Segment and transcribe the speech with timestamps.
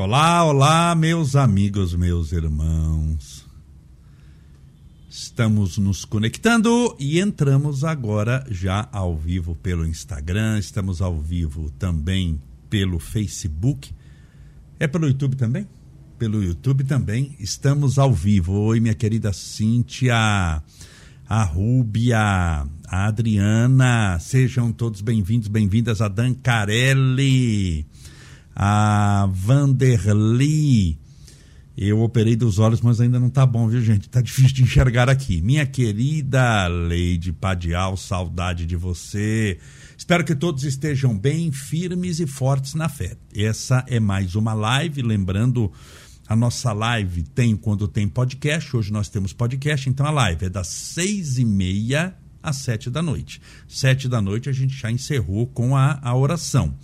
[0.00, 3.44] Olá, olá, meus amigos, meus irmãos.
[5.10, 12.40] Estamos nos conectando e entramos agora já ao vivo pelo Instagram, estamos ao vivo também
[12.70, 13.90] pelo Facebook.
[14.78, 15.66] É pelo YouTube também?
[16.16, 17.34] Pelo YouTube também.
[17.40, 18.52] Estamos ao vivo.
[18.52, 20.14] Oi, minha querida Cíntia,
[21.28, 27.84] a Rúbia, a Adriana, sejam todos bem-vindos, bem-vindas a Dan Carelli
[28.60, 30.98] a Vanderly.
[31.76, 34.08] Eu operei dos olhos, mas ainda não tá bom, viu, gente?
[34.08, 35.40] Tá difícil de enxergar aqui.
[35.40, 39.60] Minha querida Leide Padial, saudade de você.
[39.96, 43.16] Espero que todos estejam bem, firmes e fortes na fé.
[43.32, 45.70] Essa é mais uma live, lembrando
[46.26, 48.76] a nossa live tem quando tem podcast.
[48.76, 53.00] Hoje nós temos podcast, então a live é das seis e meia às sete da
[53.00, 53.40] noite.
[53.68, 56.74] Sete da noite a gente já encerrou com a, a oração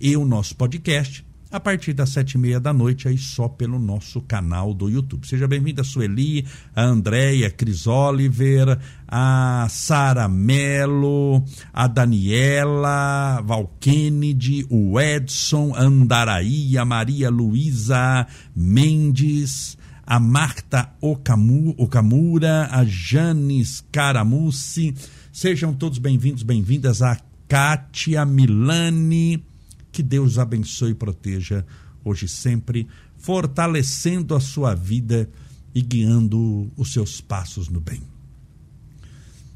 [0.00, 3.78] e o nosso podcast a partir das sete e meia da noite, aí só pelo
[3.78, 5.26] nosso canal do YouTube.
[5.26, 15.00] Seja bem-vinda, Sueli, a Andréia, Cris Oliver, a Sara Melo, a Daniela, Val Kennedy, o
[15.00, 24.94] Edson, Andaraí, a Maria Luísa Mendes, a Marta Okamura, a Janis Caramucci.
[25.32, 29.49] Sejam todos bem-vindos, bem-vindas a Kátia Milani,
[29.92, 31.64] que Deus abençoe e proteja
[32.04, 32.88] hoje e sempre,
[33.18, 35.28] fortalecendo a sua vida
[35.74, 38.02] e guiando os seus passos no bem.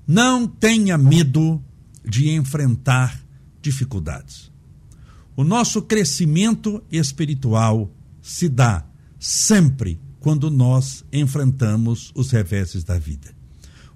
[0.07, 1.63] Não tenha medo
[2.05, 3.19] de enfrentar
[3.63, 4.53] dificuldades.
[5.35, 7.91] O nosso crescimento espiritual
[8.21, 8.85] se dá
[9.19, 13.35] sempre quando nós enfrentamos os reveses da vida.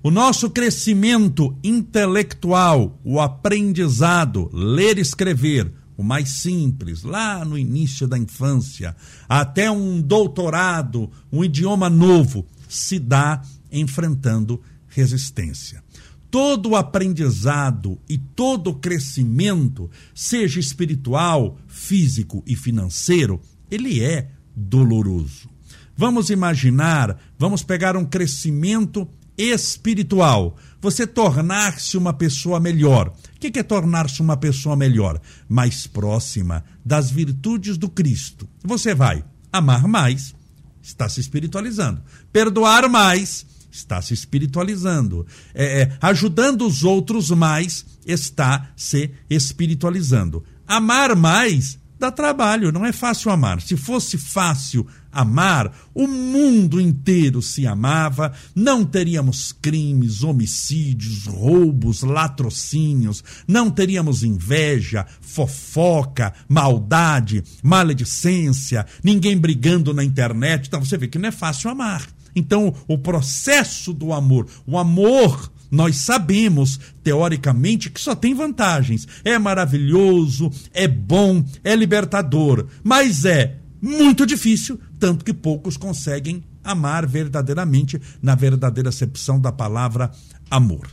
[0.02, 8.06] O nosso crescimento intelectual, o aprendizado, ler e escrever, o mais simples, lá no início
[8.06, 8.94] da infância,
[9.28, 15.82] até um doutorado, um idioma novo, se dá enfrentando resistência.
[16.30, 25.50] Todo aprendizado e todo crescimento, seja espiritual, físico e financeiro, ele é doloroso.
[25.96, 29.08] Vamos imaginar, vamos pegar um crescimento
[29.38, 33.12] espiritual, você tornar-se uma pessoa melhor.
[33.36, 35.20] O que é tornar-se uma pessoa melhor?
[35.48, 38.48] Mais próxima das virtudes do Cristo.
[38.64, 40.34] Você vai amar mais,
[40.82, 42.02] está se espiritualizando.
[42.32, 45.26] Perdoar mais, está se espiritualizando.
[45.54, 50.44] É, é, ajudando os outros mais, está se espiritualizando.
[50.66, 53.60] Amar mais dá trabalho, não é fácil amar.
[53.60, 63.24] Se fosse fácil amar, o mundo inteiro se amava, não teríamos crimes, homicídios, roubos, latrocínios,
[63.46, 70.66] não teríamos inveja, fofoca, maldade, maledicência, ninguém brigando na internet.
[70.68, 72.06] Então você vê que não é fácil amar.
[72.36, 79.06] Então, o processo do amor, o amor nós sabemos, teoricamente, que só tem vantagens.
[79.24, 87.06] É maravilhoso, é bom, é libertador, mas é muito difícil, tanto que poucos conseguem amar
[87.06, 90.10] verdadeiramente, na verdadeira acepção da palavra
[90.50, 90.88] amor.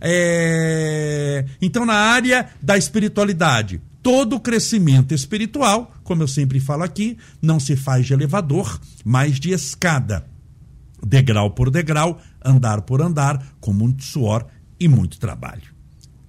[0.00, 1.44] É...
[1.60, 7.74] Então, na área da espiritualidade, todo crescimento espiritual, como eu sempre falo aqui, não se
[7.74, 10.24] faz de elevador, mas de escada
[11.04, 14.46] degrau por degrau, andar por andar, com muito suor
[14.78, 15.74] e muito trabalho.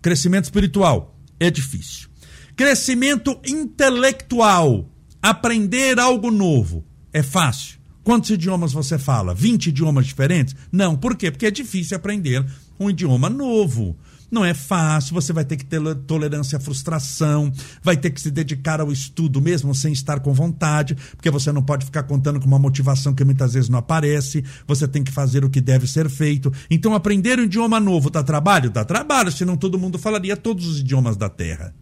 [0.02, 2.10] Crescimento espiritual é difícil.
[2.56, 4.90] Crescimento intelectual,
[5.22, 6.84] aprender algo novo,
[7.14, 7.78] é fácil.
[8.04, 9.34] Quantos idiomas você fala?
[9.34, 10.56] 20 idiomas diferentes?
[10.72, 11.30] Não, por quê?
[11.30, 12.46] Porque é difícil aprender
[12.80, 13.98] um idioma novo.
[14.30, 17.52] Não é fácil, você vai ter que ter tolerância à frustração,
[17.82, 21.64] vai ter que se dedicar ao estudo mesmo sem estar com vontade, porque você não
[21.64, 25.46] pode ficar contando com uma motivação que muitas vezes não aparece, você tem que fazer
[25.46, 26.52] o que deve ser feito.
[26.70, 28.70] Então, aprender um idioma novo dá trabalho?
[28.70, 31.74] Dá trabalho, senão todo mundo falaria todos os idiomas da Terra.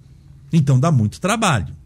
[0.53, 1.84] Então, dá muito trabalho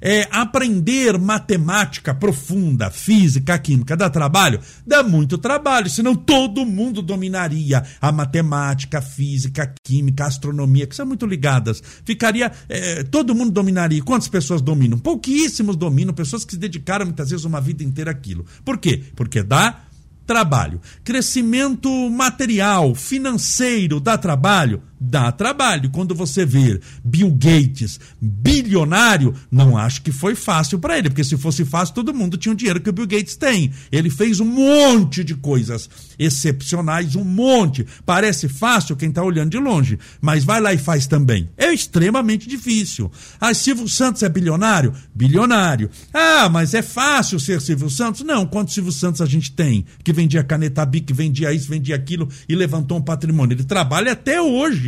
[0.00, 4.60] é, aprender matemática profunda, física, química, dá trabalho?
[4.86, 11.26] Dá muito trabalho, senão todo mundo dominaria a matemática, física, química, astronomia, que são muito
[11.26, 11.82] ligadas.
[12.04, 12.50] Ficaria.
[12.68, 14.02] É, todo mundo dominaria.
[14.02, 14.98] Quantas pessoas dominam?
[14.98, 18.44] Pouquíssimos dominam, pessoas que se dedicaram muitas vezes uma vida inteira àquilo.
[18.64, 19.02] Por quê?
[19.14, 19.84] Porque dá
[20.26, 20.80] trabalho.
[21.02, 24.82] Crescimento material, financeiro, dá trabalho?
[25.00, 25.90] Dá trabalho.
[25.90, 31.36] Quando você vê Bill Gates bilionário, não acho que foi fácil para ele, porque se
[31.36, 33.72] fosse fácil, todo mundo tinha o dinheiro que o Bill Gates tem.
[33.92, 37.86] Ele fez um monte de coisas excepcionais, um monte.
[38.04, 41.48] Parece fácil quem está olhando de longe, mas vai lá e faz também.
[41.56, 43.10] É extremamente difícil.
[43.40, 44.92] Ah, Silvio Santos é bilionário?
[45.14, 45.90] Bilionário.
[46.12, 48.22] Ah, mas é fácil ser Silvio Santos?
[48.22, 48.46] Não.
[48.46, 49.84] Quantos Silvio Santos a gente tem?
[50.02, 53.54] Que vendia caneta Bic, vendia isso, vendia aquilo e levantou um patrimônio.
[53.54, 54.87] Ele trabalha até hoje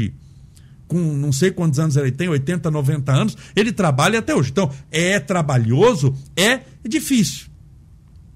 [0.91, 4.51] com não sei quantos anos ele tem, 80, 90 anos, ele trabalha até hoje.
[4.51, 7.47] Então, é trabalhoso, é difícil.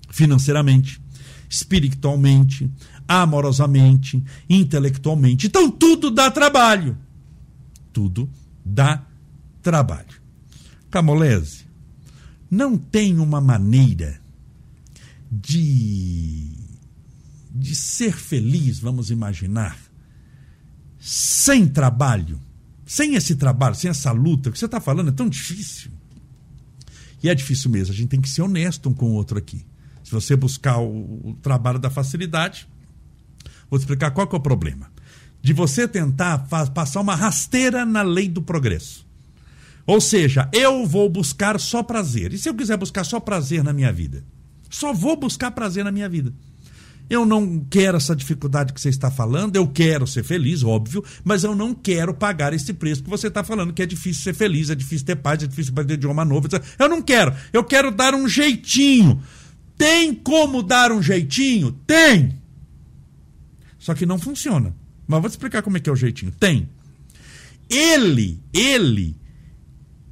[0.09, 1.03] Financeiramente,
[1.51, 2.71] espiritualmente,
[3.09, 5.49] amorosamente, intelectualmente.
[5.49, 6.97] Então, tudo dá trabalho.
[7.93, 8.31] Tudo
[8.65, 9.05] dá
[9.61, 10.23] trabalho.
[10.93, 11.65] Camolese,
[12.49, 14.21] não tem uma maneira
[15.29, 16.53] de,
[17.50, 19.77] de ser feliz, vamos imaginar,
[21.00, 22.41] sem trabalho,
[22.87, 25.91] sem esse trabalho, sem essa luta, o que você está falando é tão difícil.
[27.23, 29.65] E é difícil mesmo, a gente tem que ser honesto um com o outro aqui.
[30.03, 32.69] Se você buscar o, o trabalho da facilidade,
[33.71, 34.91] vou te explicar qual é o problema.
[35.41, 39.07] De você tentar passar uma rasteira na lei do progresso.
[39.87, 42.33] Ou seja, eu vou buscar só prazer.
[42.33, 44.25] E se eu quiser buscar só prazer na minha vida?
[44.71, 46.35] Só vou buscar prazer na minha vida.
[47.09, 51.45] Eu não quero essa dificuldade que você está falando, eu quero ser feliz, óbvio, mas
[51.45, 54.71] eu não quero pagar esse preço que você está falando, que é difícil ser feliz,
[54.71, 56.49] é difícil ter paz, é difícil aprender idioma novo.
[56.79, 59.23] Eu não quero, eu quero dar um jeitinho.
[59.77, 61.73] Tem como dar um jeitinho?
[61.87, 62.41] Tem!
[63.79, 64.75] Só que não funciona.
[65.07, 66.33] Mas vou te explicar como é que é o jeitinho.
[66.33, 66.69] Tem.
[67.69, 69.17] Ele, ele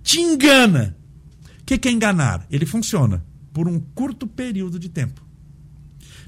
[0.02, 0.96] te engana.
[1.60, 2.46] O que, que é enganar?
[2.50, 5.21] Ele funciona por um curto período de tempo.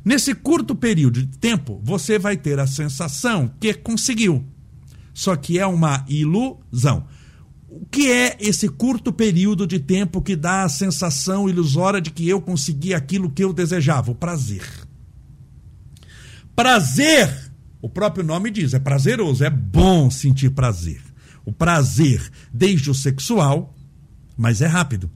[0.04, 4.44] Nesse curto período de tempo, você vai ter a sensação que conseguiu.
[5.14, 7.06] Só que é uma ilusão.
[7.68, 12.28] O que é esse curto período de tempo que dá a sensação ilusória de que
[12.28, 14.10] eu consegui aquilo que eu desejava?
[14.10, 14.62] O prazer.
[16.54, 21.00] Prazer, o próprio nome diz, é prazeroso, é bom sentir prazer.
[21.44, 23.74] O prazer, desde o sexual,
[24.36, 25.10] mas é rápido.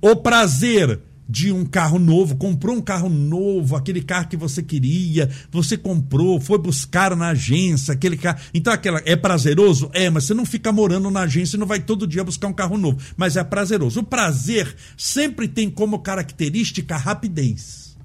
[0.00, 5.28] O prazer de um carro novo, comprou um carro novo, aquele carro que você queria,
[5.50, 8.40] você comprou, foi buscar na agência, aquele carro.
[8.54, 9.90] Então, aquela é prazeroso?
[9.92, 12.52] É, mas você não fica morando na agência e não vai todo dia buscar um
[12.52, 12.98] carro novo.
[13.16, 14.00] Mas é prazeroso.
[14.00, 17.96] O prazer sempre tem como característica a rapidez.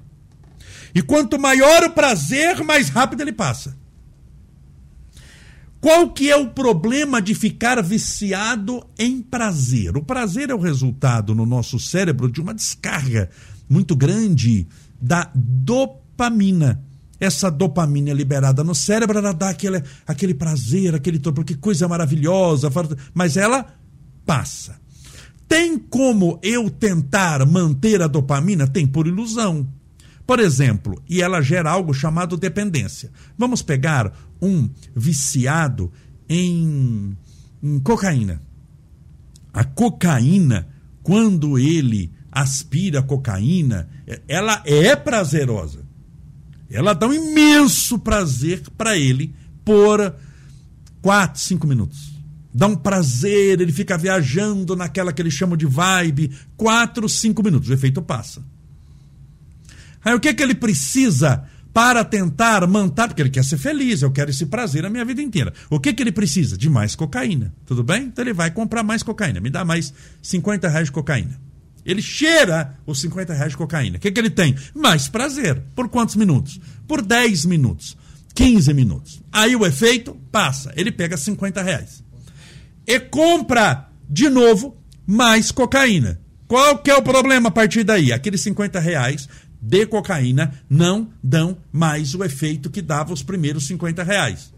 [0.94, 3.83] E quanto maior o prazer, mais rápido ele passa.
[5.84, 9.98] Qual que é o problema de ficar viciado em prazer?
[9.98, 13.30] O prazer é o resultado no nosso cérebro de uma descarga
[13.68, 14.66] muito grande
[15.02, 16.82] da dopamina.
[17.20, 21.86] Essa dopamina é liberada no cérebro, ela dá aquele, aquele prazer, aquele torpor, que coisa
[21.86, 22.72] maravilhosa,
[23.14, 23.66] mas ela
[24.26, 24.80] passa.
[25.50, 28.66] Tem como eu tentar manter a dopamina?
[28.66, 29.68] Tem por ilusão.
[30.26, 33.12] Por exemplo, e ela gera algo chamado dependência.
[33.38, 35.92] Vamos pegar um viciado
[36.30, 37.18] em,
[37.62, 38.42] em cocaína.
[39.54, 40.68] A cocaína,
[41.02, 43.88] quando ele aspira cocaína,
[44.28, 45.86] ela é prazerosa.
[46.70, 50.16] Ela dá um imenso prazer para ele por
[51.02, 52.14] 4, 5 minutos.
[52.52, 57.70] Dá um prazer, ele fica viajando naquela que eles chamam de vibe, 4, 5 minutos,
[57.70, 58.44] o efeito passa.
[60.04, 64.04] Aí o que, é que ele precisa para tentar manter, porque ele quer ser feliz,
[64.04, 65.52] eu quero esse prazer a minha vida inteira.
[65.70, 66.56] O que, que ele precisa?
[66.56, 67.54] De mais cocaína.
[67.66, 68.04] Tudo bem?
[68.04, 69.40] Então ele vai comprar mais cocaína.
[69.40, 69.92] Me dá mais
[70.22, 71.42] 50 reais de cocaína.
[71.84, 73.98] Ele cheira os 50 reais de cocaína.
[73.98, 74.56] O que, que ele tem?
[74.74, 75.62] Mais prazer.
[75.76, 76.60] Por quantos minutos?
[76.88, 77.98] Por 10 minutos.
[78.36, 79.22] 15 minutos.
[79.32, 80.72] Aí o efeito passa.
[80.76, 82.04] Ele pega 50 reais.
[82.86, 86.20] E compra de novo mais cocaína.
[86.48, 88.12] Qual que é o problema a partir daí?
[88.14, 89.28] Aqueles 50 reais
[89.66, 94.54] de cocaína não dão mais o efeito que dava os primeiros 50 reais.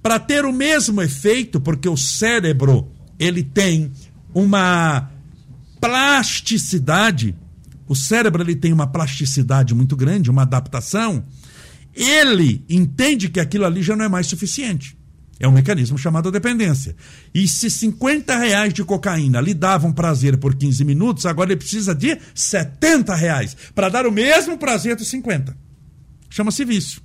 [0.00, 3.90] Para ter o mesmo efeito, porque o cérebro ele tem
[4.32, 5.10] uma
[5.80, 7.34] plasticidade,
[7.88, 11.24] o cérebro ele tem uma plasticidade muito grande, uma adaptação,
[11.92, 14.96] ele entende que aquilo ali já não é mais suficiente.
[15.38, 16.94] É um mecanismo chamado dependência.
[17.34, 21.94] E se 50 reais de cocaína lhe davam prazer por 15 minutos, agora ele precisa
[21.94, 25.56] de 70 reais para dar o mesmo prazer dos 50.
[26.30, 27.02] Chama-se vício.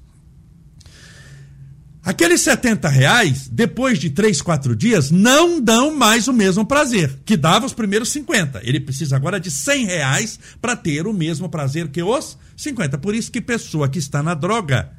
[2.04, 7.36] Aqueles 70 reais, depois de 3, 4 dias, não dão mais o mesmo prazer que
[7.36, 8.62] dava os primeiros 50.
[8.64, 12.98] Ele precisa agora de 100 reais para ter o mesmo prazer que os 50.
[12.98, 14.92] Por isso que pessoa que está na droga,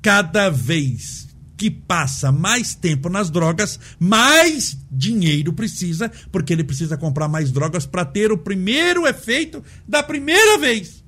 [0.00, 1.27] cada vez
[1.58, 7.84] que passa mais tempo nas drogas, mais dinheiro precisa, porque ele precisa comprar mais drogas
[7.84, 11.02] para ter o primeiro efeito da primeira vez.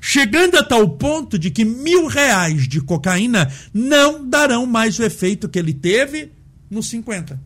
[0.00, 5.48] Chegando a tal ponto de que mil reais de cocaína não darão mais o efeito
[5.48, 6.32] que ele teve
[6.68, 7.40] nos 50.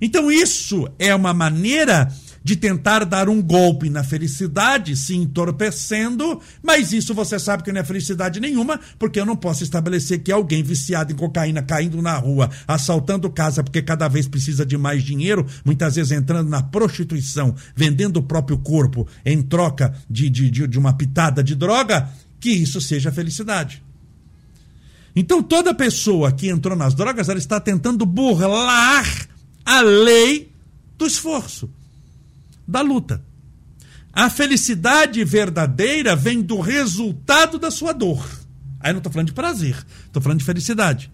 [0.00, 2.12] Então, isso é uma maneira
[2.48, 7.82] de tentar dar um golpe na felicidade, se entorpecendo, mas isso você sabe que não
[7.82, 12.16] é felicidade nenhuma, porque eu não posso estabelecer que alguém viciado em cocaína, caindo na
[12.16, 17.54] rua, assaltando casa porque cada vez precisa de mais dinheiro, muitas vezes entrando na prostituição,
[17.76, 22.08] vendendo o próprio corpo em troca de, de, de, uma pitada de droga,
[22.40, 23.82] que isso seja felicidade.
[25.14, 29.28] Então toda pessoa que entrou nas drogas, ela está tentando burlar
[29.66, 30.50] a lei
[30.96, 31.68] do esforço,
[32.68, 33.24] da luta.
[34.12, 38.28] A felicidade verdadeira vem do resultado da sua dor.
[38.80, 41.10] Aí não estou falando de prazer, estou falando de felicidade.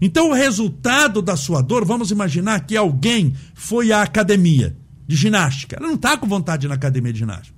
[0.00, 4.76] Então, o resultado da sua dor, vamos imaginar que alguém foi à academia
[5.06, 5.76] de ginástica.
[5.76, 7.56] Ela não está com vontade na academia de ginástica.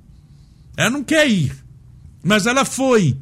[0.76, 1.54] Ela não quer ir.
[2.22, 3.16] Mas ela foi.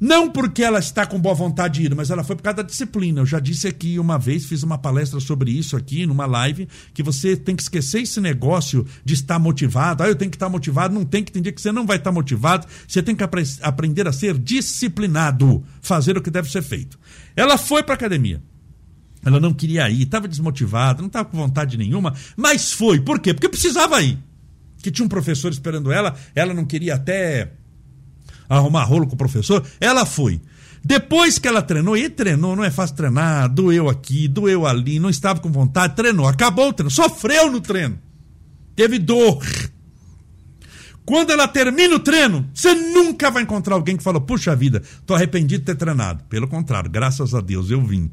[0.00, 2.62] Não porque ela está com boa vontade de ir, mas ela foi por causa da
[2.62, 3.20] disciplina.
[3.20, 7.02] Eu já disse aqui uma vez, fiz uma palestra sobre isso aqui, numa live, que
[7.02, 10.02] você tem que esquecer esse negócio de estar motivado.
[10.02, 10.94] Ah, eu tenho que estar motivado.
[10.94, 12.66] Não tem que entender que você não vai estar motivado.
[12.88, 16.98] Você tem que apre aprender a ser disciplinado, fazer o que deve ser feito.
[17.36, 18.42] Ela foi para academia.
[19.22, 23.00] Ela não queria ir, estava desmotivada, não estava com vontade nenhuma, mas foi.
[23.00, 23.34] Por quê?
[23.34, 24.18] Porque precisava ir.
[24.82, 27.52] Que tinha um professor esperando ela, ela não queria até
[28.56, 30.40] arrumar rolo com o professor, ela foi.
[30.84, 35.10] Depois que ela treinou, e treinou, não é fácil treinar, doeu aqui, doeu ali, não
[35.10, 37.98] estava com vontade, treinou, acabou o treino, sofreu no treino,
[38.74, 39.44] teve dor.
[41.04, 45.14] Quando ela termina o treino, você nunca vai encontrar alguém que fala: Puxa vida, tô
[45.14, 46.22] arrependido de ter treinado.
[46.24, 48.10] Pelo contrário, graças a Deus eu vim.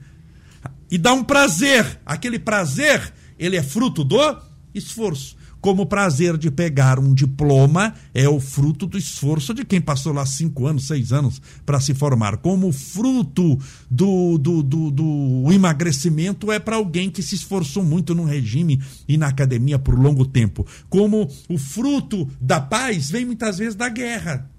[0.89, 2.00] E dá um prazer.
[2.06, 4.38] Aquele prazer, ele é fruto do
[4.74, 9.82] esforço como o prazer de pegar um diploma é o fruto do esforço de quem
[9.82, 12.38] passou lá cinco anos, seis anos para se formar.
[12.38, 13.60] Como o fruto
[13.90, 19.18] do, do, do, do emagrecimento é para alguém que se esforçou muito no regime e
[19.18, 20.66] na academia por longo tempo.
[20.90, 24.50] Como o fruto da paz vem muitas vezes da guerra.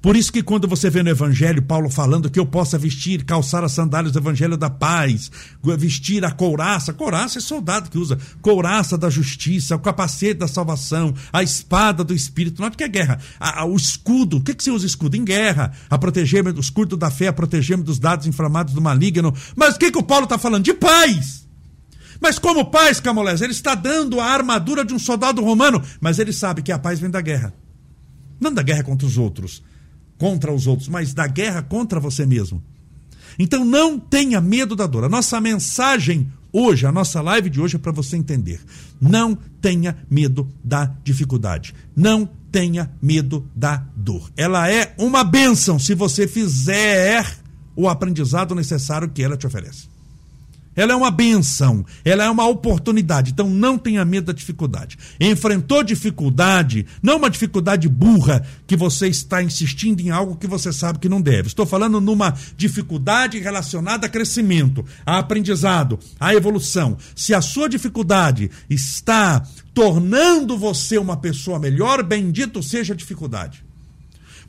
[0.00, 3.64] Por isso que quando você vê no Evangelho Paulo falando que eu possa vestir, calçar
[3.64, 5.30] as sandálias do Evangelho da paz,
[5.76, 11.12] vestir a couraça, couraça é soldado que usa, couraça da justiça, o capacete da salvação,
[11.32, 14.54] a espada do Espírito, não é porque é guerra, a, a, o escudo, o que,
[14.54, 15.16] que você usa escudo?
[15.16, 19.34] Em guerra, a proteger-me, o escudo da fé, a proteger-me dos dados inflamados do maligno,
[19.56, 20.64] mas o que, que o Paulo está falando?
[20.64, 21.48] De paz!
[22.20, 26.32] Mas como paz, Camolés, ele está dando a armadura de um soldado romano, mas ele
[26.32, 27.52] sabe que a paz vem da guerra.
[28.40, 29.62] Não da guerra contra os outros,
[30.18, 32.62] contra os outros, mas da guerra contra você mesmo.
[33.38, 35.04] Então não tenha medo da dor.
[35.04, 38.60] A nossa mensagem hoje, a nossa live de hoje é para você entender.
[39.00, 41.74] Não tenha medo da dificuldade.
[41.94, 44.30] Não tenha medo da dor.
[44.36, 47.24] Ela é uma bênção se você fizer
[47.76, 49.88] o aprendizado necessário que ela te oferece.
[50.78, 53.32] Ela é uma benção, ela é uma oportunidade.
[53.32, 54.96] Então não tenha medo da dificuldade.
[55.18, 61.00] Enfrentou dificuldade, não uma dificuldade burra que você está insistindo em algo que você sabe
[61.00, 61.48] que não deve.
[61.48, 66.96] Estou falando numa dificuldade relacionada a crescimento, a aprendizado, a evolução.
[67.16, 69.44] Se a sua dificuldade está
[69.74, 73.64] tornando você uma pessoa melhor, bendito seja a dificuldade.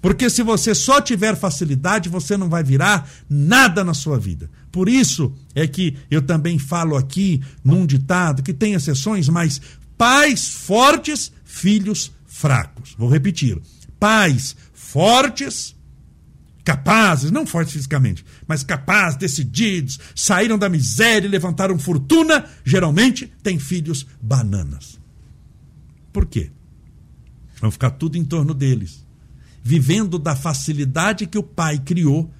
[0.01, 4.49] Porque se você só tiver facilidade, você não vai virar nada na sua vida.
[4.71, 9.61] Por isso é que eu também falo aqui num ditado que tem exceções, mas
[9.97, 12.95] pais fortes, filhos fracos.
[12.97, 13.59] Vou repetir.
[13.99, 15.75] Pais fortes,
[16.63, 23.59] capazes, não fortes fisicamente, mas capazes, decididos, saíram da miséria e levantaram fortuna, geralmente têm
[23.59, 24.99] filhos bananas.
[26.13, 26.51] Por quê?
[27.59, 29.09] Vão ficar tudo em torno deles
[29.63, 32.31] vivendo da facilidade que o pai criou,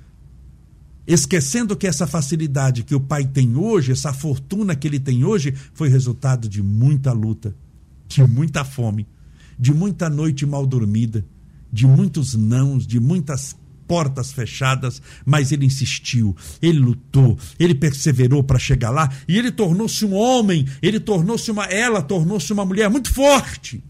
[1.14, 5.54] esquecendo que essa facilidade que o pai tem hoje, essa fortuna que ele tem hoje,
[5.74, 7.56] foi resultado de muita luta,
[8.08, 9.08] de muita fome,
[9.58, 11.26] de muita noite mal dormida,
[11.74, 13.56] de muitos nãos, de muitas
[13.88, 20.06] portas fechadas, mas ele insistiu, ele lutou, ele perseverou para chegar lá e ele tornou-se
[20.06, 23.84] um homem, ele tornou-se uma ela tornou-se uma mulher muito forte.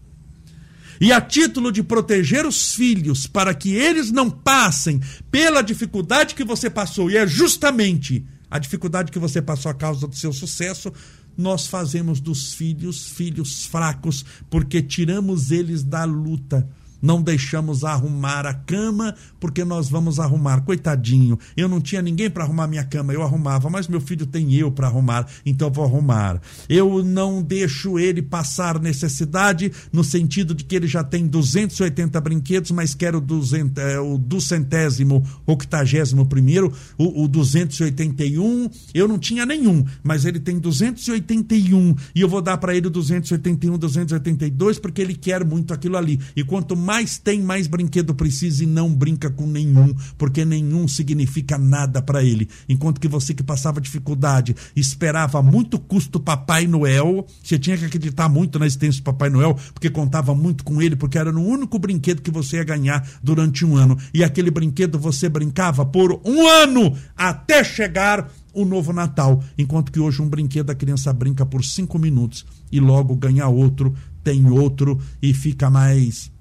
[1.00, 6.44] E a título de proteger os filhos para que eles não passem pela dificuldade que
[6.44, 10.92] você passou, e é justamente a dificuldade que você passou a causa do seu sucesso,
[11.38, 16.68] nós fazemos dos filhos filhos fracos, porque tiramos eles da luta,
[17.00, 20.62] não deixamos arrumar a cama porque nós vamos arrumar.
[20.62, 24.54] Coitadinho, eu não tinha ninguém para arrumar minha cama, eu arrumava, mas meu filho tem
[24.54, 26.40] eu para arrumar, então eu vou arrumar.
[26.68, 32.70] Eu não deixo ele passar necessidade no sentido de que ele já tem 280 brinquedos,
[32.70, 38.70] mas quero o, 200, é, o duzentésimo, octagésimo primeiro, o, o 281.
[38.92, 42.90] Eu não tinha nenhum, mas ele tem 281 e eu vou dar para ele o
[42.90, 46.20] 281, 282 porque ele quer muito aquilo ali.
[46.36, 50.88] E quanto mais mais tem, mais brinquedo precisa e não brinca com nenhum, porque nenhum
[50.88, 52.48] significa nada para ele.
[52.68, 58.28] Enquanto que você que passava dificuldade, esperava muito custo Papai Noel, você tinha que acreditar
[58.28, 61.78] muito na existência do Papai Noel, porque contava muito com ele, porque era o único
[61.78, 63.96] brinquedo que você ia ganhar durante um ano.
[64.12, 69.44] E aquele brinquedo você brincava por um ano até chegar o novo Natal.
[69.56, 73.94] Enquanto que hoje um brinquedo a criança brinca por cinco minutos e logo ganha outro,
[74.24, 76.32] tem outro e fica mais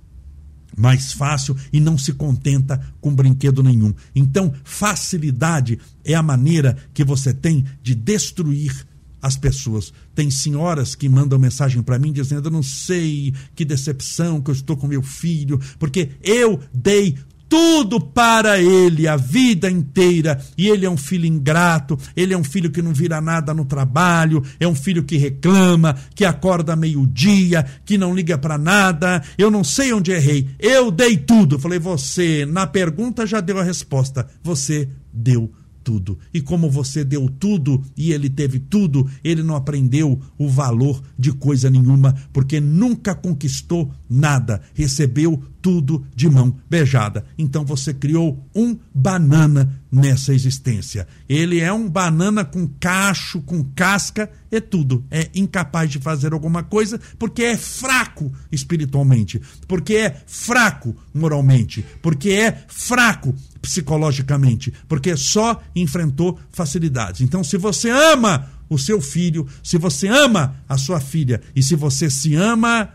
[0.80, 3.94] mais fácil e não se contenta com brinquedo nenhum.
[4.16, 8.88] Então, facilidade é a maneira que você tem de destruir
[9.22, 9.94] as pessoas.
[10.16, 14.56] Tem senhoras que mandam mensagem para mim dizendo: Eu não sei que decepção que eu
[14.56, 17.18] estou com meu filho, porque eu dei
[17.50, 20.40] tudo para ele a vida inteira.
[20.56, 23.66] E ele é um filho ingrato, ele é um filho que não vira nada no
[23.66, 29.22] trabalho, é um filho que reclama, que acorda meio-dia, que não liga para nada.
[29.38, 30.48] Eu não sei onde errei.
[30.60, 31.58] Eu dei tudo.
[31.58, 34.28] Falei, você, na pergunta já deu a resposta.
[34.44, 35.52] Você deu
[35.90, 36.20] tudo.
[36.32, 41.32] E como você deu tudo e ele teve tudo, ele não aprendeu o valor de
[41.32, 47.26] coisa nenhuma, porque nunca conquistou nada, recebeu tudo de mão beijada.
[47.40, 51.08] Então você criou um banana nessa existência.
[51.28, 55.04] Ele é um banana com cacho, com casca, é tudo.
[55.10, 62.32] É incapaz de fazer alguma coisa porque é fraco espiritualmente, porque é fraco moralmente, porque
[62.32, 67.22] é fraco psicologicamente, porque só enfrentou facilidades.
[67.22, 71.76] Então, se você ama o seu filho, se você ama a sua filha e se
[71.76, 72.90] você se ama,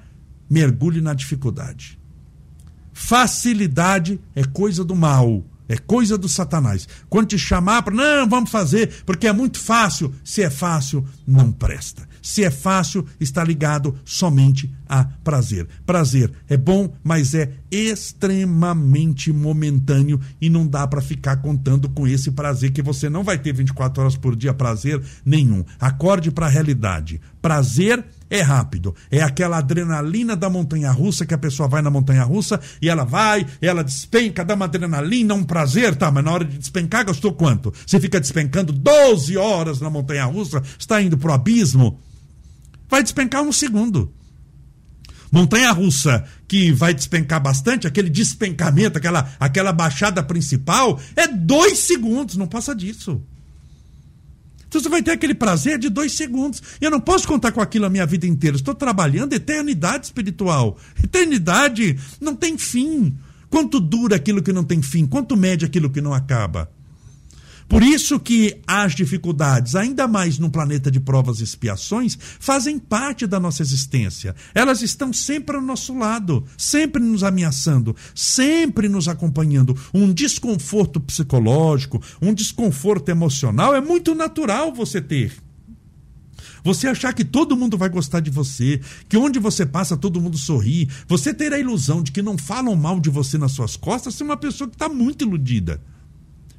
[0.48, 1.98] mergulhe na dificuldade.
[2.92, 5.44] Facilidade é coisa do mal.
[5.68, 6.88] É coisa do Satanás.
[7.08, 10.14] Quando te chamar para, não, vamos fazer, porque é muito fácil.
[10.22, 12.06] Se é fácil, não presta.
[12.24, 15.68] Se é fácil, está ligado somente a prazer.
[15.84, 22.30] Prazer é bom, mas é extremamente momentâneo e não dá para ficar contando com esse
[22.30, 25.64] prazer que você não vai ter 24 horas por dia prazer nenhum.
[25.78, 27.20] Acorde para a realidade.
[27.42, 28.94] Prazer é rápido.
[29.10, 33.04] É aquela adrenalina da montanha russa que a pessoa vai na montanha russa e ela
[33.04, 37.32] vai, ela despenca, dá uma adrenalina, um prazer, tá, mas na hora de despencar gastou
[37.32, 37.72] quanto?
[37.86, 42.00] Você fica despencando 12 horas na montanha russa, está indo pro abismo,
[42.88, 44.12] vai despencar um segundo.
[45.30, 52.36] Montanha russa que vai despencar bastante, aquele despencamento, aquela, aquela baixada principal, é dois segundos,
[52.36, 53.20] não passa disso.
[54.74, 56.60] Então você vai ter aquele prazer de dois segundos.
[56.80, 58.56] Eu não posso contar com aquilo a minha vida inteira.
[58.56, 60.76] Estou trabalhando eternidade espiritual.
[61.00, 63.16] Eternidade não tem fim.
[63.48, 65.06] Quanto dura aquilo que não tem fim?
[65.06, 66.68] Quanto mede aquilo que não acaba?
[67.68, 73.26] Por isso que as dificuldades, ainda mais num planeta de provas e expiações, fazem parte
[73.26, 74.34] da nossa existência.
[74.54, 79.76] Elas estão sempre ao nosso lado, sempre nos ameaçando, sempre nos acompanhando.
[79.92, 85.32] Um desconforto psicológico, um desconforto emocional é muito natural você ter.
[86.62, 90.38] Você achar que todo mundo vai gostar de você, que onde você passa todo mundo
[90.38, 94.18] sorri, você ter a ilusão de que não falam mal de você nas suas costas,
[94.18, 95.80] é uma pessoa que está muito iludida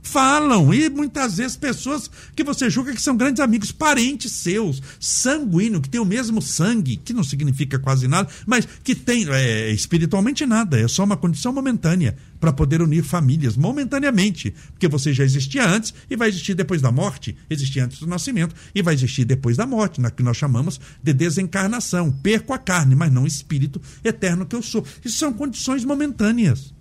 [0.08, 5.82] falam, e muitas vezes pessoas que você julga que são grandes amigos, parentes seus, sanguíneo,
[5.82, 10.46] que tem o mesmo sangue, que não significa quase nada, mas que tem é, espiritualmente
[10.46, 15.68] nada, é só uma condição momentânea para poder unir famílias, momentaneamente, porque você já existia
[15.68, 19.58] antes e vai existir depois da morte, existia antes do nascimento e vai existir depois
[19.58, 22.12] da morte, na que nós chamamos de desencarnação.
[22.12, 24.86] Perco a carne, mas não o espírito eterno que eu sou.
[25.04, 26.75] Isso são condições momentâneas.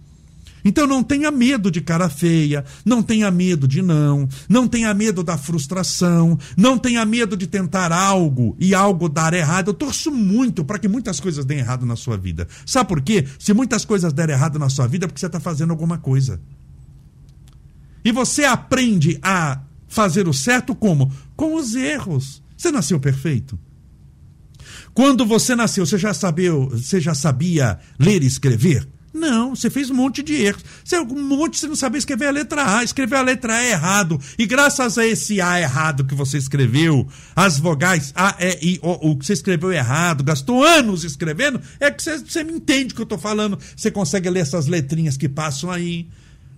[0.64, 5.22] Então não tenha medo de cara feia, não tenha medo de não, não tenha medo
[5.22, 9.68] da frustração, não tenha medo de tentar algo e algo dar errado.
[9.68, 12.48] Eu torço muito para que muitas coisas deem errado na sua vida.
[12.64, 13.26] Sabe por quê?
[13.38, 16.40] Se muitas coisas derem errado na sua vida é porque você está fazendo alguma coisa.
[18.04, 21.12] E você aprende a fazer o certo como?
[21.36, 22.42] Com os erros.
[22.56, 23.58] Você nasceu perfeito?
[24.92, 28.86] Quando você nasceu, você já você já sabia ler e escrever?
[29.14, 30.64] Não, você fez um monte de erros.
[30.84, 34.20] Você, um monte, você não sabia escrever a letra A, escreveu a letra A errado.
[34.36, 39.12] E graças a esse A errado que você escreveu, as vogais A, E, I, O,
[39.12, 42.96] o que você escreveu errado, gastou anos escrevendo, é que você, você me entende o
[42.96, 43.56] que eu estou falando.
[43.76, 46.08] Você consegue ler essas letrinhas que passam aí.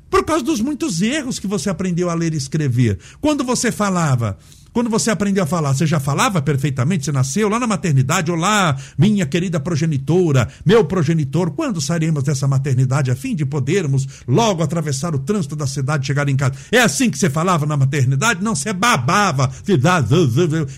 [0.08, 2.98] Por causa dos muitos erros que você aprendeu a ler e escrever.
[3.20, 4.38] Quando você falava,
[4.76, 7.06] quando você aprendeu a falar, você já falava perfeitamente?
[7.06, 8.30] Você nasceu lá na maternidade?
[8.30, 14.62] Olá, minha querida progenitora, meu progenitor, quando sairemos dessa maternidade a fim de podermos logo
[14.62, 16.56] atravessar o trânsito da cidade e chegar em casa?
[16.70, 18.44] É assim que você falava na maternidade?
[18.44, 19.50] Não, você babava,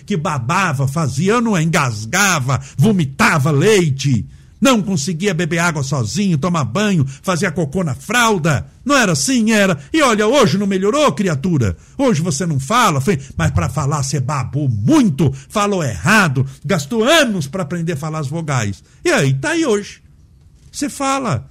[0.05, 4.25] que babava, fazia, não engasgava, vomitava leite
[4.61, 8.67] não conseguia beber água sozinho, tomar banho, fazia cocô na fralda.
[8.83, 9.51] Não era assim?
[9.51, 9.79] Era.
[9.93, 11.77] E olha, hoje não melhorou, criatura.
[11.97, 13.01] Hoje você não fala,
[13.37, 18.27] mas para falar você babou muito, falou errado, gastou anos para aprender a falar as
[18.27, 18.83] vogais.
[19.03, 20.01] E aí, tá aí hoje.
[20.71, 21.49] Você fala.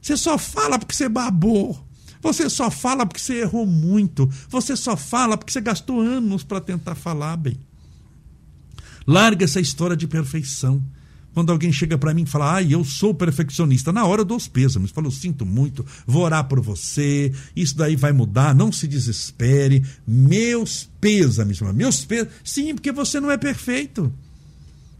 [0.00, 1.86] Você só fala porque você babou.
[2.22, 4.30] Você só fala porque você errou muito.
[4.48, 7.58] Você só fala porque você gastou anos para tentar falar bem.
[9.04, 10.80] Larga essa história de perfeição.
[11.34, 14.36] Quando alguém chega para mim e fala, ah, eu sou perfeccionista, na hora eu dou
[14.36, 14.90] os pêsames.
[14.90, 19.82] Falo, sinto muito, vou orar por você, isso daí vai mudar, não se desespere.
[20.06, 22.32] Meus pêsames, meus pêsames.
[22.44, 24.12] Sim, porque você não é perfeito.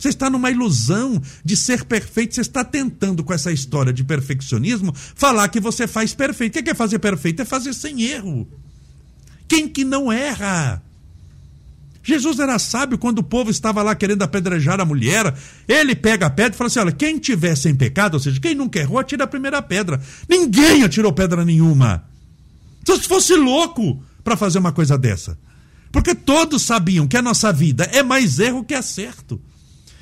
[0.03, 2.35] Você está numa ilusão de ser perfeito.
[2.35, 6.59] Você está tentando, com essa história de perfeccionismo, falar que você faz perfeito.
[6.59, 7.43] O que é fazer perfeito?
[7.43, 8.49] É fazer sem erro.
[9.47, 10.83] Quem que não erra?
[12.03, 15.33] Jesus era sábio quando o povo estava lá querendo apedrejar a mulher.
[15.69, 18.55] Ele pega a pedra e fala assim: olha, quem tiver sem pecado, ou seja, quem
[18.55, 20.01] nunca errou, atira a primeira pedra.
[20.29, 22.05] Ninguém atirou pedra nenhuma.
[22.85, 25.39] Só se fosse louco para fazer uma coisa dessa.
[25.93, 29.41] Porque todos sabiam que a nossa vida é mais erro que acerto.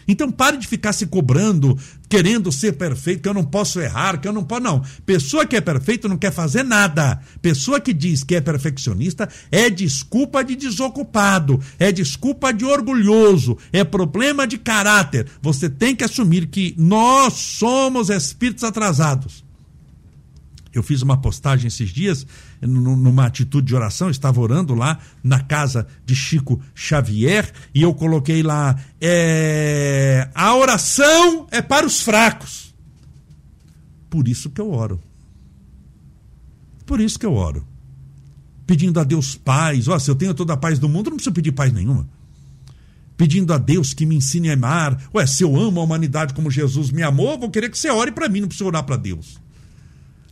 [0.07, 4.27] Então pare de ficar se cobrando, querendo ser perfeito, que eu não posso errar, que
[4.27, 4.63] eu não posso.
[4.63, 4.83] Não.
[5.05, 7.21] Pessoa que é perfeito não quer fazer nada.
[7.41, 13.85] Pessoa que diz que é perfeccionista é desculpa de desocupado, é desculpa de orgulhoso, é
[13.85, 15.27] problema de caráter.
[15.41, 19.50] Você tem que assumir que nós somos espíritos atrasados.
[20.73, 22.25] Eu fiz uma postagem esses dias,
[22.63, 28.43] numa atitude de oração, estava orando lá na casa de Chico Xavier, e eu coloquei
[28.43, 32.73] lá: é, a oração é para os fracos.
[34.09, 35.01] Por isso que eu oro.
[36.87, 37.67] Por isso que eu oro.
[38.67, 39.89] Pedindo a Deus paz.
[39.89, 42.09] Ó, se eu tenho toda a paz do mundo, não preciso pedir paz nenhuma.
[43.17, 45.01] Pedindo a Deus que me ensine a amar.
[45.15, 48.11] Ué, se eu amo a humanidade como Jesus me amou, vou querer que você ore
[48.11, 49.39] para mim, não preciso orar para Deus.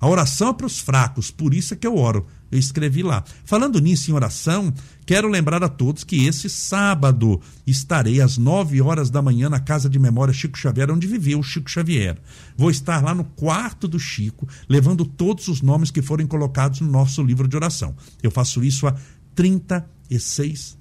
[0.00, 2.26] A oração é para os fracos, por isso é que eu oro.
[2.50, 3.22] Eu escrevi lá.
[3.44, 4.72] Falando nisso em oração,
[5.04, 9.88] quero lembrar a todos que esse sábado estarei às 9 horas da manhã na Casa
[9.88, 12.18] de Memória Chico Xavier, onde viveu o Chico Xavier.
[12.56, 16.90] Vou estar lá no quarto do Chico, levando todos os nomes que forem colocados no
[16.90, 17.94] nosso livro de oração.
[18.22, 18.94] Eu faço isso há
[19.34, 20.77] 36 anos.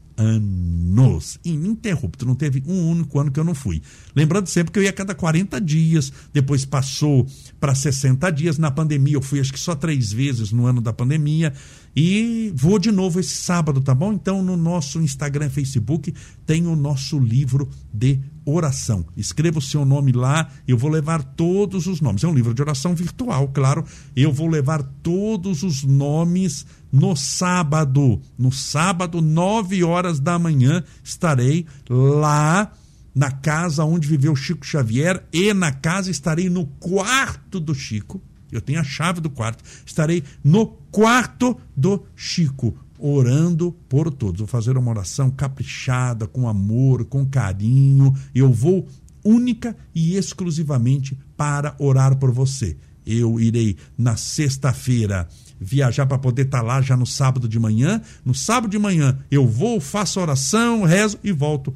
[1.45, 2.25] Ininterrupto.
[2.25, 3.81] Não teve um único ano que eu não fui.
[4.15, 7.27] Lembrando sempre que eu ia a cada 40 dias, depois passou
[7.59, 8.57] para 60 dias.
[8.57, 11.53] Na pandemia, eu fui acho que só três vezes no ano da pandemia.
[11.95, 14.13] E vou de novo esse sábado, tá bom?
[14.13, 16.13] Então, no nosso Instagram e Facebook
[16.45, 19.05] tem o nosso livro de oração.
[19.15, 22.23] Escreva o seu nome lá, eu vou levar todos os nomes.
[22.23, 23.83] É um livro de oração virtual, claro.
[24.15, 28.21] Eu vou levar todos os nomes no sábado.
[28.37, 32.71] No sábado, 9 horas da manhã, estarei lá
[33.13, 38.21] na casa onde viveu Chico Xavier e na casa estarei no quarto do Chico.
[38.51, 39.63] Eu tenho a chave do quarto.
[39.85, 44.39] Estarei no quarto do Chico, orando por todos.
[44.39, 48.15] Vou fazer uma oração caprichada, com amor, com carinho.
[48.33, 48.87] Eu vou
[49.23, 52.77] única e exclusivamente para orar por você.
[53.05, 55.27] Eu irei na sexta-feira
[55.59, 58.01] viajar para poder estar tá lá já no sábado de manhã.
[58.23, 61.73] No sábado de manhã eu vou, faço oração, rezo e volto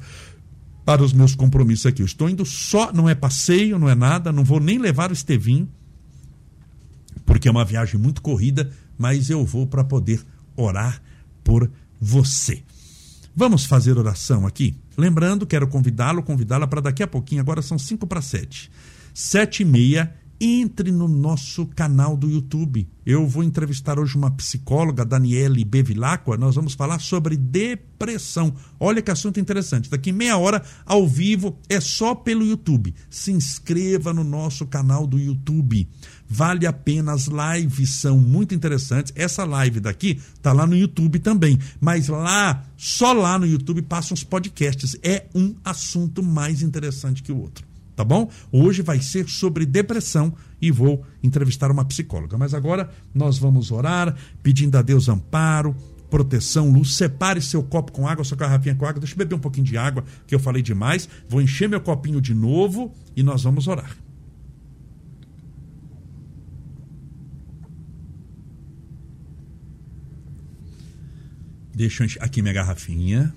[0.84, 2.02] para os meus compromissos aqui.
[2.02, 5.14] Eu estou indo só, não é passeio, não é nada, não vou nem levar o
[5.14, 5.68] Estevinho,
[7.24, 10.20] porque é uma viagem muito corrida, mas eu vou para poder
[10.56, 11.00] orar
[11.42, 12.62] por você.
[13.34, 14.76] Vamos fazer oração aqui?
[14.96, 18.70] Lembrando, quero convidá-lo, convidá-la para daqui a pouquinho, agora são cinco para sete.
[19.14, 22.88] Sete e meia, entre no nosso canal do YouTube.
[23.06, 26.36] Eu vou entrevistar hoje uma psicóloga, Daniele Bevilacqua.
[26.36, 28.52] Nós vamos falar sobre depressão.
[28.80, 29.88] Olha que assunto interessante.
[29.88, 32.92] Daqui meia hora, ao vivo, é só pelo YouTube.
[33.08, 35.88] Se inscreva no nosso canal do YouTube.
[36.28, 39.12] Vale a pena, as lives são muito interessantes.
[39.14, 44.14] Essa live daqui tá lá no YouTube também, mas lá, só lá no YouTube passam
[44.14, 44.96] os podcasts.
[45.04, 48.30] É um assunto mais interessante que o outro tá bom?
[48.50, 52.38] Hoje vai ser sobre depressão e vou entrevistar uma psicóloga.
[52.38, 55.74] Mas agora nós vamos orar, pedindo a Deus amparo,
[56.10, 56.94] proteção, luz.
[56.94, 59.00] Separe seu copo com água, sua garrafinha com água.
[59.00, 61.08] Deixa eu beber um pouquinho de água, que eu falei demais.
[61.28, 63.96] Vou encher meu copinho de novo e nós vamos orar.
[71.74, 73.34] Deixa eu encher aqui minha garrafinha.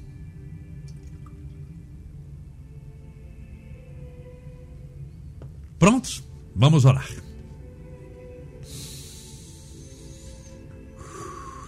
[5.77, 6.23] Prontos?
[6.55, 7.09] Vamos orar.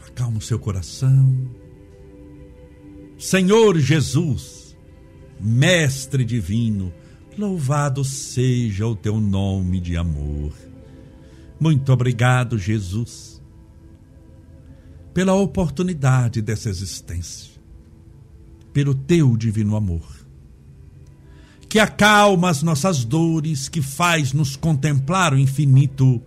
[0.07, 1.35] Acalma o seu coração.
[3.17, 4.77] Senhor Jesus,
[5.39, 6.93] Mestre Divino,
[7.37, 10.53] louvado seja o teu nome de amor.
[11.59, 13.41] Muito obrigado, Jesus,
[15.13, 17.51] pela oportunidade dessa existência,
[18.71, 20.26] pelo teu divino amor
[21.69, 26.21] que acalma as nossas dores, que faz nos contemplar o infinito,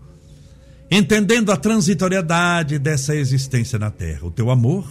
[0.90, 4.26] entendendo a transitoriedade dessa existência na terra.
[4.26, 4.86] O teu amor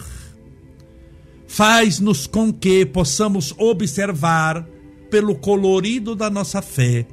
[1.46, 4.66] faz-nos com que possamos observar,
[5.10, 7.06] pelo colorido da nossa fé,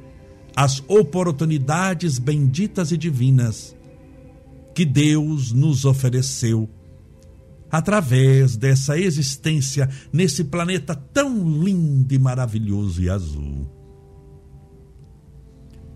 [0.54, 3.76] as oportunidades benditas e divinas
[4.74, 6.68] que Deus nos ofereceu
[7.70, 13.70] através dessa existência nesse planeta tão lindo e maravilhoso e azul.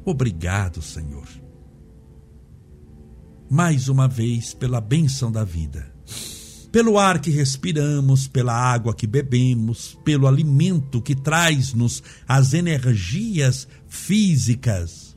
[0.04, 1.28] Obrigado, Senhor.
[3.48, 5.92] Mais uma vez pela benção da vida,
[6.72, 15.12] pelo ar que respiramos, pela água que bebemos, pelo alimento que traz-nos as energias físicas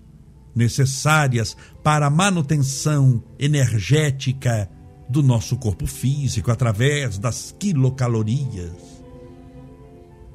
[0.53, 4.69] necessárias para a manutenção energética
[5.07, 8.73] do nosso corpo físico através das quilocalorias.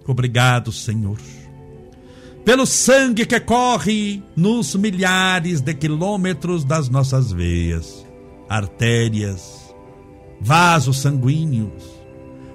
[0.06, 1.18] Obrigado, Senhor,
[2.44, 8.04] pelo sangue que corre nos milhares de quilômetros das nossas veias,
[8.48, 9.72] artérias,
[10.40, 12.00] vasos sanguíneos,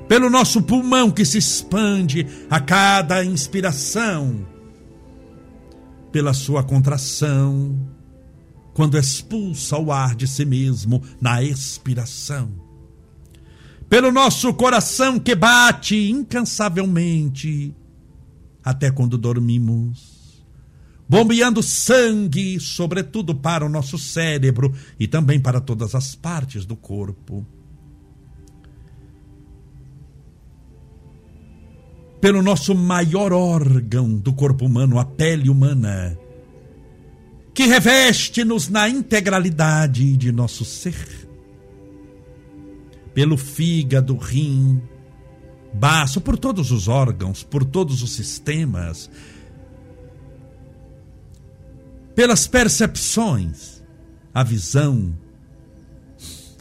[0.07, 4.45] pelo nosso pulmão que se expande a cada inspiração,
[6.11, 7.77] pela sua contração,
[8.75, 12.51] quando expulsa o ar de si mesmo na expiração.
[13.87, 17.73] Pelo nosso coração que bate incansavelmente
[18.61, 20.43] até quando dormimos,
[21.07, 27.47] bombeando sangue, sobretudo para o nosso cérebro e também para todas as partes do corpo.
[32.19, 36.17] Pelo nosso maior órgão do corpo humano, a pele humana,
[37.55, 41.25] que reveste-nos na integralidade de nosso ser.
[43.13, 44.81] Pelo fígado, rim,
[45.73, 49.09] baço, por todos os órgãos, por todos os sistemas,
[52.13, 53.81] pelas percepções,
[54.33, 55.17] a visão,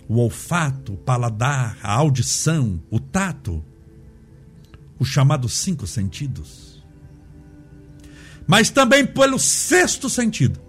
[0.09, 3.65] o olfato, o paladar, a audição, o tato,
[4.97, 6.85] os chamados cinco sentidos.
[8.47, 10.64] Mas também pelo sexto sentido,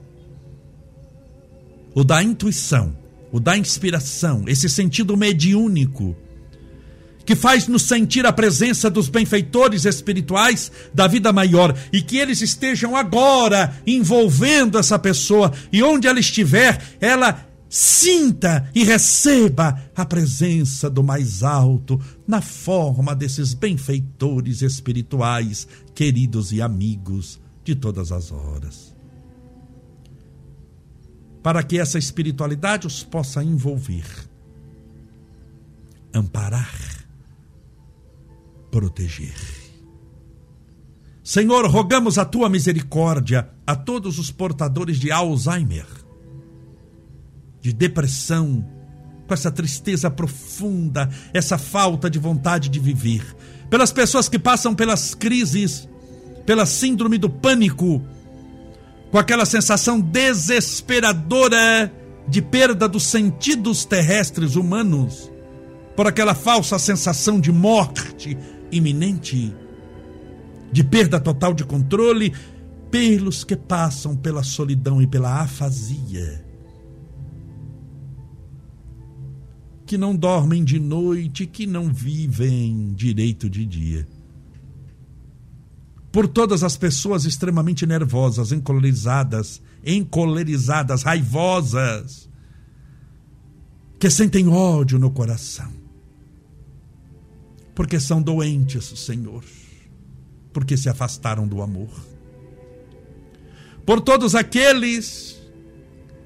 [1.95, 2.93] o da intuição,
[3.31, 6.15] o da inspiração, esse sentido mediúnico
[7.25, 12.41] que faz nos sentir a presença dos benfeitores espirituais da vida maior e que eles
[12.41, 20.88] estejam agora envolvendo essa pessoa e onde ela estiver, ela sinta e receba a presença
[20.88, 28.95] do mais alto na forma desses benfeitores espirituais, queridos e amigos de todas as horas
[31.45, 34.03] para que essa espiritualidade os possa envolver,
[36.12, 36.75] amparar,
[38.71, 39.36] proteger.
[41.23, 45.86] Senhor, rogamos a tua misericórdia a todos os portadores de Alzheimer,
[47.62, 48.67] de depressão,
[49.27, 53.23] com essa tristeza profunda, essa falta de vontade de viver,
[53.69, 55.88] pelas pessoas que passam pelas crises,
[56.43, 58.03] pela síndrome do pânico,
[59.12, 61.91] com aquela sensação desesperadora
[62.28, 65.32] de perda dos sentidos terrestres humanos,
[65.96, 68.38] por aquela falsa sensação de morte
[68.72, 69.56] iminente,
[70.72, 72.34] de perda total de controle,
[72.89, 76.44] pelos que passam pela solidão e pela afasia,
[79.86, 84.14] que não dormem de noite, que não vivem direito de dia
[86.15, 92.30] por todas as pessoas extremamente nervosas, encolerizadas, encolerizadas, raivosas,
[93.99, 95.69] que sentem ódio no coração,
[97.75, 99.43] porque são doentes, Senhor,
[100.54, 101.89] porque se afastaram do amor.
[103.86, 105.38] Por todos aqueles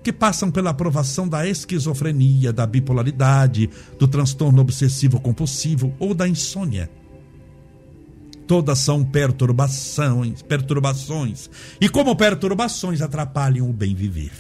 [0.03, 6.91] que passam pela aprovação da esquizofrenia, da bipolaridade, do transtorno obsessivo compulsivo ou da insônia.
[8.49, 14.31] Todas são perturbações, perturbações, e como perturbações atrapalham o bem viver.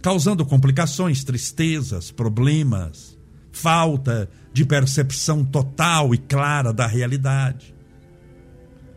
[0.00, 3.18] Causando complicações, tristezas, problemas,
[3.50, 7.74] falta de percepção total e clara da realidade.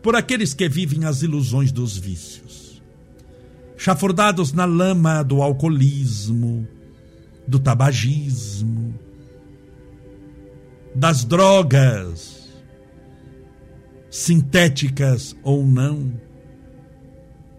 [0.00, 2.80] Por aqueles que vivem as ilusões dos vícios,
[3.76, 6.68] chafurdados na lama do alcoolismo,
[7.48, 8.94] do tabagismo,
[10.94, 12.35] das drogas,
[14.16, 16.18] sintéticas ou não,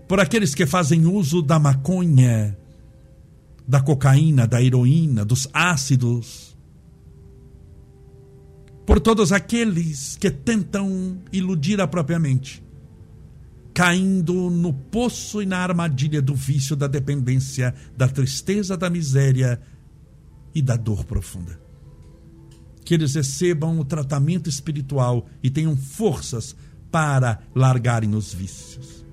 [0.07, 2.57] por aqueles que fazem uso da maconha,
[3.67, 6.57] da cocaína, da heroína, dos ácidos,
[8.87, 12.63] por todos aqueles que tentam iludir a própria mente,
[13.71, 19.61] caindo no poço e na armadilha do vício, da dependência, da tristeza, da miséria
[20.55, 21.66] e da dor profunda.
[22.87, 26.55] Que eles recebam o tratamento espiritual e tenham forças
[26.89, 29.05] para largarem os vícios.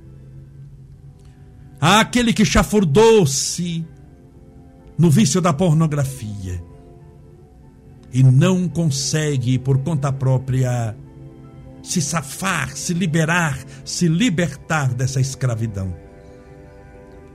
[1.80, 3.84] Aquele que chafurdou-se
[4.96, 6.62] no vício da pornografia
[8.12, 10.96] e não consegue, por conta própria,
[11.82, 15.92] se safar, se liberar, se libertar dessa escravidão,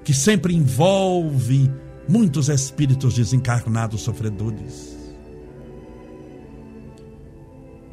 [0.06, 1.70] que sempre envolve
[2.08, 4.99] muitos espíritos desencarnados sofredores.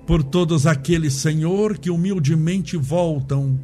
[0.07, 3.59] Por todos aqueles, Senhor, que humildemente voltam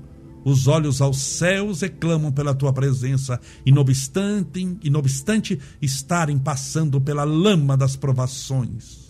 [0.44, 6.36] os olhos aos céus e clamam pela tua presença, e não obstante, e obstante estarem
[6.36, 9.02] passando pela lama das provações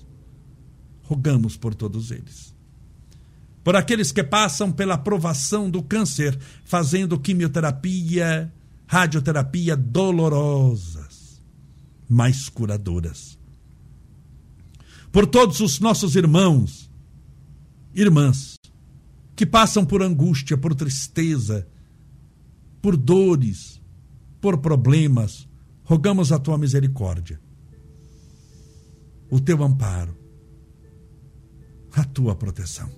[1.13, 2.55] rogamos por todos eles.
[3.63, 8.53] Por aqueles que passam pela provação do câncer, fazendo quimioterapia,
[8.87, 11.41] radioterapia dolorosas,
[12.09, 13.39] mas curadoras.
[15.13, 16.91] Por todos os nossos irmãos,
[17.95, 18.57] irmãs,
[19.35, 21.67] que passam por angústia, por tristeza,
[22.81, 23.81] por dores,
[24.41, 25.49] por problemas,
[25.85, 27.41] rogamos a tua misericórdia,
[29.31, 30.23] o teu amparo
[31.95, 32.89] a tua proteção.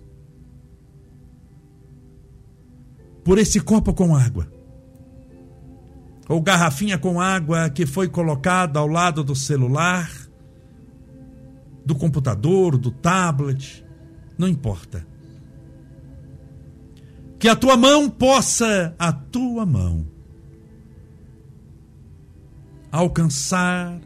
[3.25, 4.49] Por esse copo com água,
[6.29, 10.11] ou garrafinha com água que foi colocada ao lado do celular,
[11.85, 13.84] do computador, do tablet,
[14.37, 15.07] não importa.
[17.39, 20.07] Que a tua mão possa, a tua mão,
[22.91, 24.01] alcançar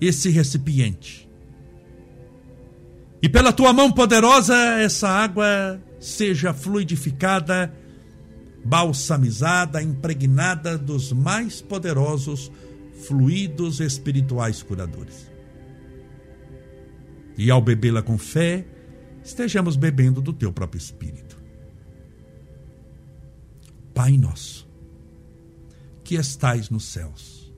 [0.00, 1.30] esse recipiente
[3.22, 7.72] e pela tua mão poderosa, essa água seja fluidificada,
[8.64, 12.50] balsamizada, impregnada dos mais poderosos
[13.06, 15.30] fluidos espirituais curadores.
[17.38, 18.66] E ao bebê-la com fé,
[19.24, 21.40] estejamos bebendo do teu próprio espírito.
[23.94, 24.68] Pai nosso,
[26.02, 27.52] que estais nos céus,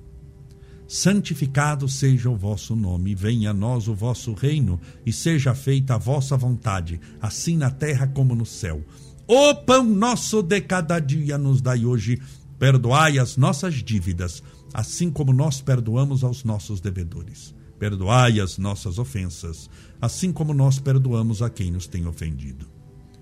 [0.88, 5.98] santificado seja o vosso nome, venha a nós o vosso reino, e seja feita a
[5.98, 8.84] vossa vontade, assim na terra como no céu.
[9.26, 12.20] O pão nosso de cada dia nos dai hoje,
[12.58, 17.54] perdoai as nossas dívidas, assim como nós perdoamos aos nossos devedores.
[17.84, 19.68] Perdoai as nossas ofensas,
[20.00, 22.66] assim como nós perdoamos a quem nos tem ofendido.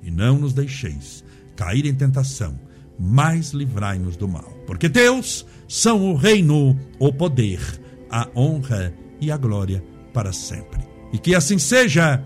[0.01, 1.25] E não nos deixeis
[1.57, 2.57] cair em tentação,
[2.97, 4.57] mas livrai-nos do mal.
[4.65, 7.61] Porque Deus são o reino, o poder,
[8.09, 10.87] a honra e a glória para sempre.
[11.13, 12.23] E que assim seja,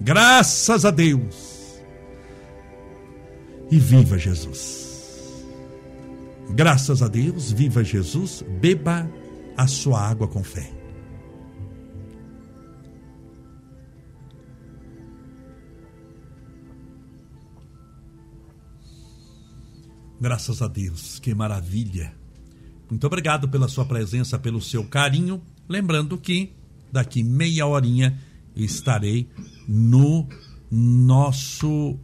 [0.00, 1.82] graças a Deus.
[3.68, 5.44] E viva Jesus.
[6.50, 9.10] Graças a Deus, viva Jesus, beba
[9.56, 10.78] a sua água com fé.
[20.20, 22.12] Graças a Deus, que maravilha.
[22.90, 25.40] Muito obrigado pela sua presença, pelo seu carinho.
[25.66, 26.52] Lembrando que
[26.92, 28.18] daqui meia horinha
[28.54, 29.26] estarei
[29.66, 30.28] no
[30.70, 31.96] nosso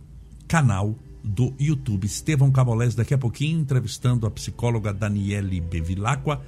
[0.48, 2.06] canal do YouTube.
[2.06, 6.40] Estevão Cabolés, daqui a pouquinho, entrevistando a psicóloga Daniele Bevilacqua.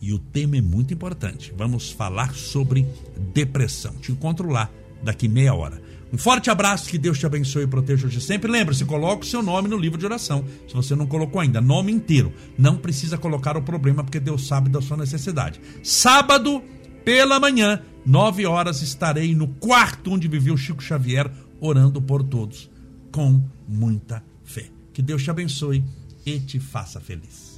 [0.00, 1.52] E o tema é muito importante.
[1.56, 2.86] Vamos falar sobre
[3.34, 3.92] depressão.
[3.96, 4.70] Te encontro lá
[5.02, 5.80] daqui meia hora.
[6.12, 8.50] Um forte abraço, que Deus te abençoe e proteja hoje sempre.
[8.50, 10.44] Lembre-se, coloque o seu nome no livro de oração.
[10.68, 12.34] Se você não colocou ainda, nome inteiro.
[12.58, 15.58] Não precisa colocar o problema, porque Deus sabe da sua necessidade.
[15.82, 16.62] Sábado,
[17.02, 22.70] pela manhã, nove horas, estarei no quarto onde viveu Chico Xavier, orando por todos,
[23.10, 24.66] com muita fé.
[24.92, 25.82] Que Deus te abençoe
[26.26, 27.51] e te faça feliz.